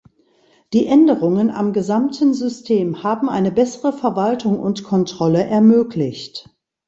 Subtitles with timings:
[0.73, 6.49] Die Änderungen am gesamten System haben eine bessere Verwaltung und Kontrolle ermöglicht.